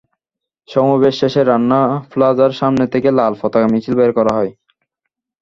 [0.69, 4.51] সমাবেশ শেষে রানা প্লাজার সামনে থেকে লাল পতাকা মিছিল বের করা হয়।